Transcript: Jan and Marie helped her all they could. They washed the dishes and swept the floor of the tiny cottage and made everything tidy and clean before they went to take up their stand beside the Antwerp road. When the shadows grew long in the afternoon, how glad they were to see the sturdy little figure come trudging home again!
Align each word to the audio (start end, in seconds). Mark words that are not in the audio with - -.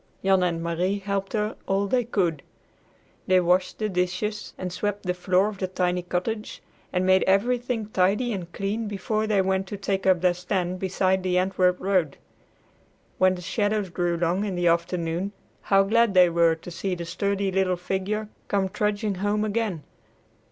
Jan 0.23 0.41
and 0.41 0.63
Marie 0.63 0.97
helped 0.97 1.33
her 1.33 1.55
all 1.67 1.85
they 1.85 2.03
could. 2.03 2.41
They 3.27 3.39
washed 3.39 3.77
the 3.77 3.87
dishes 3.87 4.51
and 4.57 4.73
swept 4.73 5.03
the 5.05 5.13
floor 5.13 5.47
of 5.47 5.59
the 5.59 5.67
tiny 5.67 6.01
cottage 6.01 6.63
and 6.91 7.05
made 7.05 7.21
everything 7.27 7.85
tidy 7.89 8.33
and 8.33 8.51
clean 8.51 8.87
before 8.87 9.27
they 9.27 9.43
went 9.43 9.67
to 9.67 9.77
take 9.77 10.07
up 10.07 10.21
their 10.21 10.33
stand 10.33 10.79
beside 10.79 11.21
the 11.21 11.37
Antwerp 11.37 11.79
road. 11.79 12.17
When 13.19 13.35
the 13.35 13.41
shadows 13.43 13.91
grew 13.91 14.17
long 14.17 14.43
in 14.43 14.55
the 14.55 14.65
afternoon, 14.67 15.33
how 15.61 15.83
glad 15.83 16.15
they 16.15 16.31
were 16.31 16.55
to 16.55 16.71
see 16.71 16.95
the 16.95 17.05
sturdy 17.05 17.51
little 17.51 17.77
figure 17.77 18.27
come 18.47 18.69
trudging 18.69 19.13
home 19.21 19.45
again! 19.45 19.83